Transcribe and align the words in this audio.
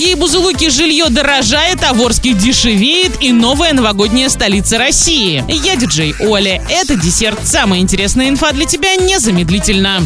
Оренбурге 0.00 0.12
и 0.12 0.14
Бузулуке 0.14 0.70
жилье 0.70 1.08
дорожает, 1.10 1.82
а 1.84 1.92
в 1.92 2.00
Орске 2.00 2.32
дешевеет 2.32 3.12
и 3.20 3.32
новая 3.32 3.72
новогодняя 3.72 4.28
столица 4.28 4.78
России. 4.78 5.44
Я 5.48 5.76
диджей 5.76 6.14
Оля. 6.20 6.62
Это 6.70 6.96
десерт. 6.96 7.38
Самая 7.44 7.80
интересная 7.80 8.28
инфа 8.28 8.52
для 8.52 8.64
тебя 8.64 8.96
незамедлительно. 8.96 10.00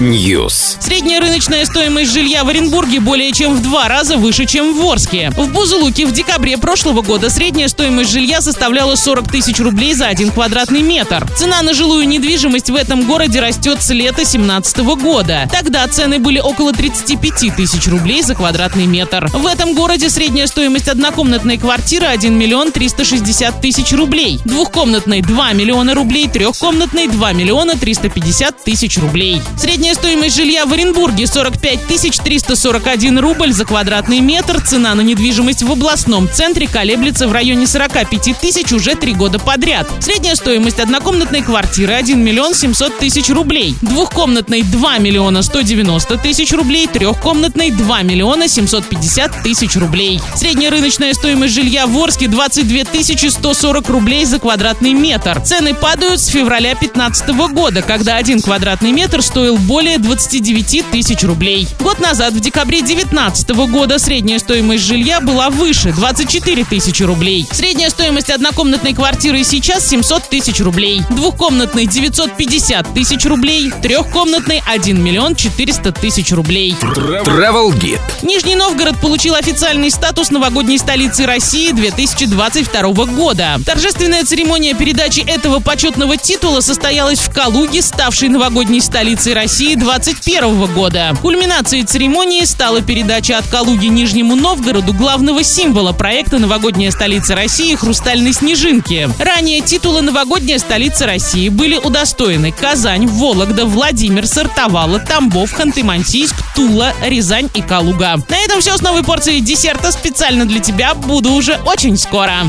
News. 0.00 0.76
Средняя 0.80 1.20
рыночная 1.20 1.64
стоимость 1.64 2.12
жилья 2.12 2.44
в 2.44 2.48
Оренбурге 2.48 3.00
более 3.00 3.32
чем 3.32 3.54
в 3.54 3.62
два 3.62 3.88
раза 3.88 4.16
выше, 4.16 4.44
чем 4.44 4.74
в 4.74 4.84
Орске. 4.86 5.30
В 5.30 5.48
Бузулуке 5.48 6.06
в 6.06 6.12
декабре 6.12 6.58
прошлого 6.58 7.02
года 7.02 7.30
средняя 7.30 7.68
стоимость 7.68 8.10
жилья 8.10 8.40
составляла 8.40 8.96
40 8.96 9.30
тысяч 9.30 9.58
рублей 9.60 9.94
за 9.94 10.08
один 10.08 10.30
квадратный 10.30 10.82
метр. 10.82 11.26
Цена 11.36 11.62
на 11.62 11.72
жилую 11.72 12.06
недвижимость 12.06 12.70
в 12.70 12.74
этом 12.74 13.04
городе 13.06 13.40
растет 13.40 13.82
с 13.82 13.90
лета 13.90 14.18
2017 14.18 14.78
года. 15.00 15.48
Тогда 15.50 15.86
цены 15.88 16.18
были 16.18 16.38
около 16.38 16.72
35 16.72 17.56
тысяч 17.56 17.77
рублей 17.86 18.22
за 18.22 18.34
квадратный 18.34 18.86
метр. 18.86 19.28
В 19.32 19.46
этом 19.46 19.74
городе 19.74 20.10
средняя 20.10 20.46
стоимость 20.46 20.88
однокомнатной 20.88 21.58
квартиры 21.58 22.06
1 22.06 22.36
миллион 22.36 22.72
360 22.72 23.60
тысяч 23.60 23.92
рублей, 23.92 24.40
двухкомнатной 24.44 25.22
2 25.22 25.52
миллиона 25.52 25.94
рублей, 25.94 26.28
трехкомнатной 26.28 27.06
2 27.06 27.32
миллиона 27.34 27.76
350 27.76 28.57
тысяч 28.64 28.98
рублей. 28.98 29.40
Средняя 29.56 29.94
стоимость 29.94 30.36
жилья 30.36 30.66
в 30.66 30.72
Оренбурге 30.72 31.26
45 31.26 31.86
тысяч 31.86 32.18
341 32.18 33.18
рубль 33.18 33.52
за 33.52 33.64
квадратный 33.64 34.20
метр. 34.20 34.60
Цена 34.60 34.94
на 34.94 35.00
недвижимость 35.00 35.62
в 35.62 35.72
областном 35.72 36.28
центре 36.30 36.68
колеблется 36.68 37.26
в 37.26 37.32
районе 37.32 37.66
45 37.66 38.38
тысяч 38.38 38.72
уже 38.72 38.94
три 38.94 39.14
года 39.14 39.38
подряд. 39.38 39.88
Средняя 40.00 40.34
стоимость 40.34 40.78
однокомнатной 40.78 41.42
квартиры 41.42 41.94
1 41.94 42.22
миллион 42.22 42.54
700 42.54 42.98
тысяч 42.98 43.30
рублей, 43.30 43.74
двухкомнатной 43.80 44.62
2 44.62 44.98
миллиона 44.98 45.42
190 45.42 46.18
тысяч 46.18 46.52
рублей, 46.52 46.86
трехкомнатной 46.86 47.70
2 47.70 48.02
миллиона 48.02 48.48
750 48.48 49.42
тысяч 49.42 49.76
рублей. 49.76 50.20
Средняя 50.34 50.70
рыночная 50.70 51.14
стоимость 51.14 51.54
жилья 51.54 51.86
в 51.86 51.96
Орске 51.96 52.28
22 52.28 52.84
тысячи 52.84 53.26
140 53.26 53.88
рублей 53.88 54.24
за 54.26 54.38
квадратный 54.38 54.92
метр. 54.92 55.40
Цены 55.40 55.74
падают 55.74 56.20
с 56.20 56.26
февраля 56.26 56.74
2015 56.74 57.28
года, 57.52 57.80
когда 57.82 58.16
один 58.16 58.40
квадратный 58.40 58.57
метр 58.82 59.22
стоил 59.22 59.56
более 59.56 59.98
29 59.98 60.90
тысяч 60.90 61.22
рублей. 61.22 61.68
Год 61.80 62.00
назад, 62.00 62.34
в 62.34 62.40
декабре 62.40 62.80
2019 62.80 63.50
года, 63.70 63.98
средняя 63.98 64.38
стоимость 64.38 64.84
жилья 64.84 65.20
была 65.20 65.50
выше– 65.50 65.92
24 65.96 66.64
тысячи 66.64 67.02
рублей. 67.02 67.46
Средняя 67.50 67.90
стоимость 67.90 68.30
однокомнатной 68.30 68.94
квартиры 68.94 69.44
сейчас 69.44 69.88
700 69.88 70.28
тысяч 70.28 70.60
рублей, 70.60 71.02
двухкомнатной 71.10 71.86
950 71.86 72.94
тысяч 72.94 73.24
рублей, 73.26 73.70
трехкомнатной 73.82 74.62
1 74.66 75.02
миллион 75.02 75.36
400 75.36 75.92
тысяч 75.92 76.32
рублей. 76.32 76.74
Travel 76.80 77.72
Guide. 77.72 78.00
Нижний 78.22 78.56
Новгород 78.56 79.00
получил 79.00 79.34
официальный 79.34 79.90
статус 79.90 80.30
новогодней 80.30 80.78
столицы 80.78 81.26
России 81.26 81.72
2022 81.72 82.82
года. 83.06 83.60
Торжественная 83.64 84.24
церемония 84.24 84.74
передачи 84.74 85.20
этого 85.20 85.60
почетного 85.60 86.16
титула 86.16 86.60
состоялась 86.60 87.20
в 87.20 87.30
Калуге, 87.32 87.82
ставшей 87.82 88.28
новогодней 88.38 88.80
столицей 88.80 89.34
России 89.34 89.74
2021 89.74 90.72
года. 90.72 91.12
Кульминацией 91.20 91.82
церемонии 91.82 92.44
стала 92.44 92.80
передача 92.80 93.36
от 93.36 93.48
Калуги 93.48 93.86
Нижнему 93.86 94.36
Новгороду 94.36 94.92
главного 94.92 95.42
символа 95.42 95.92
проекта 95.92 96.38
«Новогодняя 96.38 96.92
столица 96.92 97.34
России» 97.34 97.74
«Хрустальной 97.74 98.32
снежинки». 98.32 99.10
Ранее 99.18 99.60
титулы 99.60 100.02
«Новогодняя 100.02 100.60
столица 100.60 101.06
России» 101.06 101.48
были 101.48 101.78
удостоены 101.78 102.52
Казань, 102.52 103.08
Вологда, 103.08 103.64
Владимир, 103.64 104.24
Сартовала, 104.24 105.00
Тамбов, 105.00 105.52
Ханты-Мансийск, 105.58 106.36
Тула, 106.54 106.94
Рязань 107.04 107.50
и 107.54 107.60
Калуга. 107.60 108.22
На 108.28 108.36
этом 108.36 108.60
все 108.60 108.76
с 108.76 108.82
новой 108.82 109.02
порцией 109.02 109.40
десерта 109.40 109.90
специально 109.90 110.44
для 110.44 110.60
тебя. 110.60 110.94
Буду 110.94 111.32
уже 111.32 111.58
очень 111.66 111.96
скоро. 111.96 112.44